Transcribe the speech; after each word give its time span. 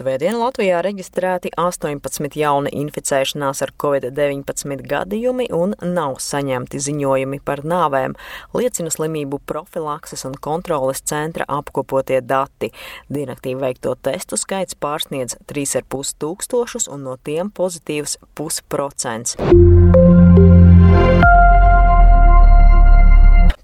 Svētdien 0.00 0.38
Latvijā 0.40 0.78
reģistrēti 0.80 1.50
18 1.60 2.38
jauni 2.40 2.70
inficēšanās 2.72 3.60
ar 3.66 3.72
covid-19 3.82 4.86
gadījumi 4.88 5.50
un 5.52 5.74
nav 5.84 6.16
saņemti 6.24 6.80
ziņojumi 6.80 7.42
par 7.44 7.60
nāvēm, 7.68 8.14
liecina 8.56 8.88
slimību 8.94 9.42
profilakses 9.44 10.24
un 10.24 10.38
kontroles 10.40 11.04
centra 11.04 11.44
apkopotie 11.52 12.22
dati. 12.24 12.72
Dienaktīvi 13.12 13.60
veikto 13.60 13.92
testu 14.00 14.40
skaits 14.40 14.80
pārsniedz 14.80 15.36
3,5 15.52 16.16
tūkstošus 16.24 16.88
un 16.88 17.04
no 17.10 17.20
tiem 17.20 17.52
pozitīvs 17.52 18.16
pusprocents. 18.40 19.36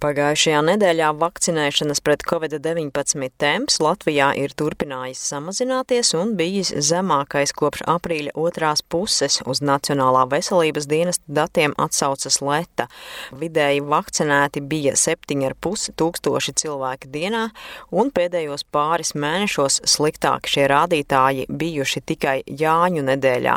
Pagājušajā 0.06 0.60
nedēļā 0.62 1.06
vakcinēšanas 1.18 1.98
pret 2.06 2.22
covid-19 2.30 3.24
temps 3.42 3.80
Latvijā 3.82 4.28
ir 4.38 4.52
turpinājis 4.54 5.18
samazināties 5.32 6.12
un 6.14 6.36
bijis 6.38 6.68
zemākais 6.86 7.50
kopš 7.56 7.82
aprīļa 7.90 8.36
otrās 8.38 8.84
puses. 8.86 9.40
Uz 9.50 9.58
Nacionālā 9.66 10.22
veselības 10.30 10.86
dienesta 10.86 11.34
datiem 11.38 11.74
atsaucas 11.82 12.38
Leta. 12.38 12.86
Vidēji 13.34 13.82
vakcinēti 13.82 14.62
bija 14.62 14.92
7,5 15.00 15.96
tūkstoši 15.98 16.54
cilvēki 16.62 17.10
dienā, 17.16 17.42
un 17.90 18.14
pēdējos 18.14 18.62
pāris 18.70 19.10
mēnešos 19.18 19.80
sliktāki 19.90 20.54
šie 20.54 20.68
rādītāji 20.70 21.48
bijuši 21.50 22.04
tikai 22.12 22.36
Jāņu 22.46 23.02
nedēļā, 23.10 23.56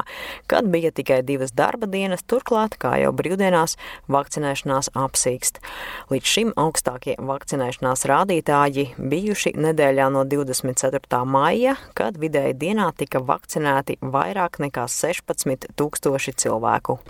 kad 0.50 0.73
bija 0.73 0.95
tikai 0.98 1.22
divas 1.30 1.54
darba 1.54 1.86
dienas, 1.86 2.26
turklāt, 2.26 2.80
kā 2.81 2.98
jau 3.04 3.14
brīvdienās, 3.14 3.78
vakcinēšanās 4.09 4.95
apsīkst. 4.98 5.62
Līdz 6.09 6.39
šim 6.40 6.54
augstākie 6.56 7.18
vakcinēšanās 7.20 8.06
rādītāji 8.08 8.86
bijuši 8.96 9.52
nedēļā 9.60 10.08
no 10.14 10.23
24. 10.23 11.20
maija, 11.28 11.76
kad 11.98 12.16
vidēji 12.22 12.56
dienā 12.62 12.88
tika 12.96 13.20
vakcinēti 13.20 14.00
vairāk 14.00 14.62
nekā 14.64 14.88
16 14.88 15.73
tūkstoši 15.76 16.38
cilvēku. 16.40 17.02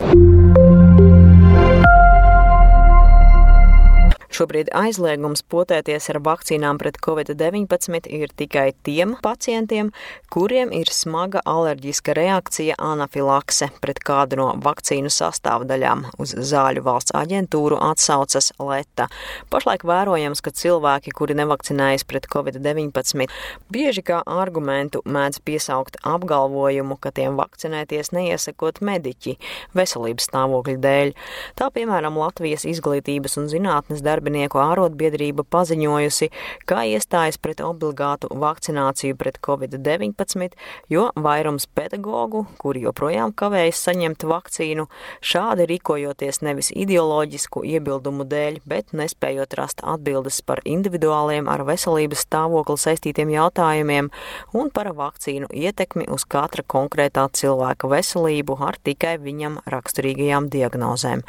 Šobrīd 4.39 4.69
aizliegums 4.71 5.41
potēties 5.51 6.05
ar 6.13 6.21
vakcīnām 6.23 6.77
pret 6.79 6.95
covid-19 7.03 8.05
ir 8.15 8.31
tikai 8.39 8.69
tiem 8.87 9.17
pacientiem, 9.19 9.89
kuriem 10.31 10.69
ir 10.71 10.87
smaga 10.95 11.41
alerģiska 11.43 12.13
reakcija 12.15 12.77
anafilakse 12.79 13.67
pret 13.83 13.99
kādu 14.07 14.37
no 14.39 14.45
vakcīnu 14.63 15.11
sastāvdaļām. 15.11 16.05
Uz 16.23 16.31
zāļu 16.51 16.85
valsts 16.85 17.11
aģentūru 17.19 17.81
atsaucas 17.83 18.53
Leta. 18.63 19.09
Pašlaik 19.51 19.83
vērojams, 19.89 20.39
ka 20.45 20.53
cilvēki, 20.55 21.11
kuri 21.19 21.35
nevakcinējas 21.41 22.07
pret 22.07 22.29
covid-19, 22.31 23.27
bieži 23.75 24.05
kā 24.07 24.21
argumentu 24.23 25.03
mēdz 25.03 25.41
piesaukt 25.43 25.99
apgalvojumu, 26.07 26.95
ka 26.95 27.11
tiem 27.11 27.35
vakcinēties 27.41 28.13
neiesakot 28.15 28.79
mediķi 28.79 29.35
veselības 29.75 30.31
stāvokļa 30.31 30.79
dēļ. 30.87 31.13
Tā 31.59 31.71
piemēram 31.75 32.23
Latvijas 32.23 32.63
izglītības 32.71 33.35
un 33.43 33.51
zinātnes 33.51 33.99
darbi 34.05 34.28
darbinieku 34.29 34.59
ārotbiedrība 34.61 35.43
paziņojusi, 35.49 36.29
ka 36.69 36.83
iestājas 36.85 37.39
pret 37.41 37.61
obligātu 37.61 38.29
vakcināciju 38.29 39.17
pret 39.17 39.39
covid-19, 39.41 40.53
jo 40.89 41.09
vairums 41.15 41.65
pedagoģu, 41.65 42.45
kuri 42.61 42.83
joprojām 42.85 43.33
kavējas 43.33 43.81
saņemt 43.87 44.23
vakcīnu, 44.29 44.87
šādi 45.21 45.65
rīkojoties 45.69 46.41
nevis 46.45 46.71
ideoloģisku 46.71 47.63
iebildumu 47.65 48.25
dēļ, 48.29 48.61
bet 48.65 48.93
nespējot 48.93 49.55
rast 49.57 49.81
atbildes 49.83 50.41
par 50.45 50.61
individuāliem 50.65 51.49
ar 51.49 51.65
veselības 51.65 52.25
stāvokli 52.27 52.77
saistītiem 52.77 53.33
jautājumiem 53.33 54.11
un 54.53 54.69
par 54.69 54.91
vakcīnu 54.93 55.49
ietekmi 55.49 56.07
uz 56.13 56.25
katra 56.29 56.63
konkrētā 56.63 57.25
cilvēka 57.33 57.89
veselību 57.89 58.59
ar 58.61 58.77
tikai 58.83 59.17
viņam 59.21 59.59
raksturīgajām 59.69 60.49
diagnozēm. 60.53 61.25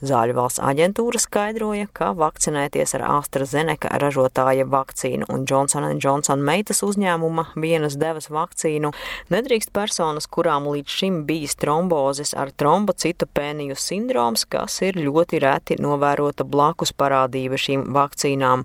Zāļu 0.00 0.38
valsts 0.38 0.62
aģentūra 0.64 1.20
skaidroja, 1.20 1.88
ka 1.92 2.12
vakcīna 2.16 2.37
vakcinēties 2.38 2.94
ar 2.94 3.02
AstraZeneca 3.18 3.90
ražotāja 3.98 4.62
vakcīnu 4.70 5.26
un 5.28 5.44
Johnson 5.48 5.98
Johnson 5.98 6.38
meitas 6.38 6.84
uzņēmuma 6.86 7.58
vienas 7.58 7.96
devas 7.98 8.28
vakcīnu, 8.30 8.92
nedrīkst 9.32 9.72
personas, 9.74 10.28
kurām 10.30 10.68
līdz 10.70 10.88
šim 10.88 11.16
bijis 11.26 11.56
trombozes 11.58 12.34
ar 12.38 12.52
trombocitopēniju 12.54 13.74
sindroms, 13.74 14.44
kas 14.46 14.78
ir 14.86 15.00
ļoti 15.02 15.40
reti 15.42 15.78
novērota 15.82 16.46
blakus 16.46 16.92
parādība 16.94 17.58
šīm 17.58 17.88
vakcīnām. 17.96 18.62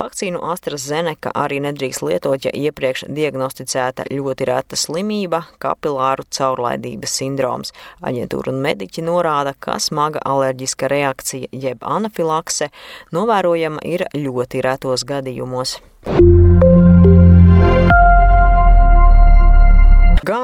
Vakcīnu 0.00 0.42
AstraZeneca 0.50 1.30
arī 1.38 1.60
nedrīkst 1.62 2.02
lietot, 2.02 2.48
ja 2.48 2.50
iepriekš 2.50 3.06
diagnosticēta 3.14 4.08
ļoti 4.10 4.50
reta 4.50 4.74
slimība- 4.74 5.44
kapilāru 5.62 6.26
caurlaidības 6.34 7.14
sindroms. 7.20 7.72
Aģentūra 8.02 8.50
un 8.50 8.60
mediķi 8.66 9.06
norāda, 9.06 9.54
ka 9.60 9.78
smaga 9.78 10.18
alerģiska 10.26 10.90
reakcija 10.90 11.48
jeb 11.52 11.78
anafilakse 11.78 12.70
novērojama 13.12 13.82
ir 13.84 14.06
ļoti 14.14 14.64
retos 14.64 15.04
gadījumos. 15.08 15.78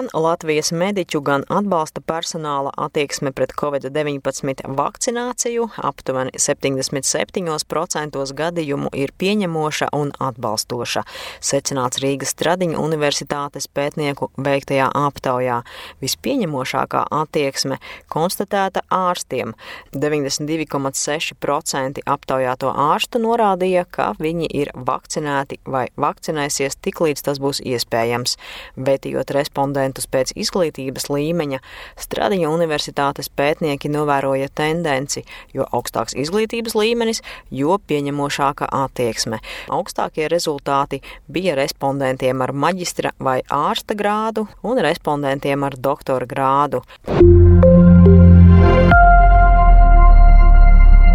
Gan 0.01 0.09
Latvijas 0.17 0.73
mediķu, 0.73 1.21
gan 1.21 1.43
atbalsta 1.53 2.01
personāla 2.01 2.73
attieksme 2.81 3.37
pret 3.37 3.53
covid-19 3.53 4.65
vakcināciju 4.79 5.67
aptuveni 5.77 6.31
77% 6.41 8.33
gadījumu 8.39 8.89
ir 8.97 9.13
pieņemoša 9.21 9.93
un 9.93 10.17
atbalstoša, 10.17 11.05
secināts 11.45 12.01
Rīgas 12.01 12.33
Stradiņa 12.33 12.81
Universitātes 12.81 13.69
pētnieku 13.69 14.33
veiktajā 14.41 14.89
aptaujā. 15.03 15.69
Vispieņemošākā 16.01 17.05
attieksme 17.19 17.77
konstatēta 18.09 18.81
ārstiem. 18.89 19.53
92,6% 19.93 22.01
aptaujāto 22.17 22.73
ārstu 22.87 23.21
norādīja, 23.21 23.85
ka 23.85 24.17
viņi 24.17 24.49
ir 24.63 24.73
vakcinēti 24.73 25.61
vai 25.69 25.93
vakcinēsies 26.01 26.81
tik 26.81 27.05
līdz 27.05 27.21
tas 27.29 27.37
būs 27.37 27.61
iespējams. 27.61 28.41
Vētījot 28.81 29.37
respondentus 29.37 29.90
respondentus 29.91 30.07
pēc 30.07 30.33
izglītības 30.37 31.09
līmeņa, 31.11 31.61
Stradiņa 31.99 32.49
universitātes 32.51 33.29
pētnieki 33.29 33.91
novēroja 33.91 34.49
tendenci, 34.55 35.25
jo 35.53 35.67
augstāks 35.73 36.15
izglītības 36.15 36.75
līmenis, 36.75 37.23
jo 37.51 37.79
pieņemošāka 37.79 38.69
attieksme. 38.71 39.41
Augstākie 39.69 40.29
rezultāti 40.29 41.03
bija 41.29 41.55
respondentiem 41.57 42.41
ar 42.43 42.53
maģistra 42.53 43.13
vai 43.19 43.43
ārsta 43.49 43.95
grādu 43.95 44.47
un 44.63 44.79
respondentiem 44.79 45.65
ar 45.65 45.77
doktora 45.77 46.27
grādu. 46.27 46.83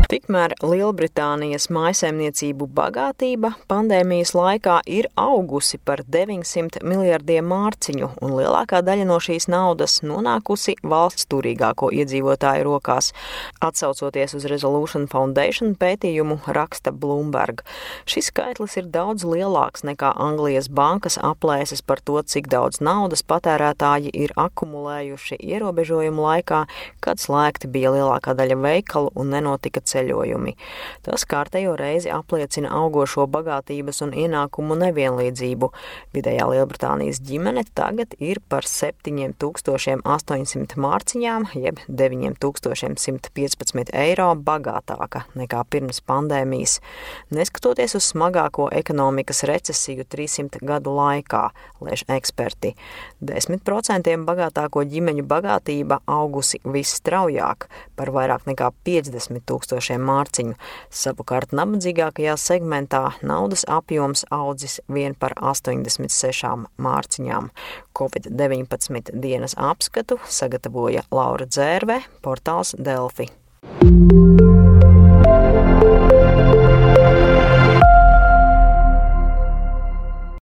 Tikmēr 0.05 0.53
Lielbritānijas 0.61 1.65
maisaimniecību 1.73 2.67
bagātība 2.77 3.55
pandēmijas 3.65 4.35
laikā 4.37 4.75
ir 4.85 5.07
augusi 5.17 5.79
par 5.81 6.03
900 6.13 6.83
miljardiem 6.85 7.47
mārciņu, 7.49 8.11
un 8.21 8.35
lielākā 8.37 8.83
daļa 8.85 9.07
no 9.09 9.17
šīs 9.17 9.47
naudas 9.49 10.03
nonākusi 10.05 10.75
valsts 10.85 11.25
turīgāko 11.31 11.89
iedzīvotāju 11.89 12.67
rokās. 12.67 13.13
Atsaucoties 13.65 14.35
uz 14.37 14.45
Resolution 14.51 15.07
Foundation 15.09 15.73
pētījumu, 15.73 16.37
raksta 16.53 16.93
Bloomberg. 16.93 17.65
Šis 18.05 18.29
skaitlis 18.29 18.77
ir 18.77 18.91
daudz 18.93 19.25
lielāks 19.25 19.87
nekā 19.89 20.13
Anglijas 20.21 20.69
bankas 20.69 21.17
aplēses 21.17 21.81
par 21.81 22.03
to, 22.05 22.19
cik 22.21 22.51
daudz 22.53 22.77
naudas 22.77 23.25
patērētāji 23.25 24.13
ir 24.13 24.37
akumulējuši 24.37 25.41
ierobežojumu 25.41 26.29
laikā, 26.29 26.63
kad 27.01 27.25
slēgti 27.25 27.73
bija 27.73 27.97
lielākā 27.97 28.37
daļa 28.37 28.61
veikalu 28.69 29.15
un 29.17 29.33
nenotika 29.33 29.81
ceļojumi 29.81 29.94
ceļojumi. 29.95 30.53
Tas 31.05 31.25
kārtējo 31.29 31.75
reizi 31.79 32.09
apliecina 32.13 32.69
augošo 32.75 33.25
bagātības 33.31 34.01
un 34.05 34.11
ienākumu 34.17 34.73
nevienlīdzību. 34.81 35.67
Vidējā 36.15 36.45
Lielbritānijas 36.51 37.19
ģimene 37.25 37.63
tagad 37.77 38.09
ir 38.19 38.37
par 38.49 38.63
7800 38.69 40.77
mārciņām, 40.85 41.41
jeb 41.55 41.75
9115 41.87 43.93
eiro 43.95 44.35
bagātāka 44.35 45.19
nekā 45.37 45.63
pirms 45.71 45.99
pandēmijas, 46.05 46.73
neskatoties 47.35 47.91
uz 47.99 48.05
smagāko 48.11 48.63
ekonomikas 48.75 49.39
recesiju 49.49 50.03
300 50.11 50.57
gadu 50.65 50.89
laikā, 50.95 51.43
lēš 51.85 52.01
eksperti. 52.17 52.69
10% 53.25 54.25
bagātāko 54.25 54.79
ģimeņu 54.89 55.23
bagātība 55.29 55.95
augusi 56.09 56.57
visstraujāk 56.65 57.59
par 57.95 58.07
vairāk 58.15 58.41
nekā 58.49 58.67
50 58.85 59.41
tūkstošiem 59.45 59.55
tūkstošiem 59.55 59.84
mārciņu. 60.01 60.57
Savukārt 60.89 61.53
nabadzīgākajā 61.55 62.35
segmentā 62.41 63.03
naudas 63.21 63.67
apjoms 63.69 64.25
audzis 64.33 64.79
vien 64.89 65.13
par 65.13 65.37
86 65.37 66.67
mārciņām. 66.81 67.53
Covid-19 67.95 69.15
dienas 69.21 69.55
apskatu 69.57 70.19
sagatavoja 70.25 71.05
Laura 71.11 71.45
Dzērve, 71.45 72.01
portāls 72.25 72.75
Delfi. 72.77 73.29